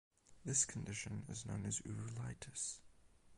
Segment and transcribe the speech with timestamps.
[0.43, 2.79] This condition is known as uvulitis.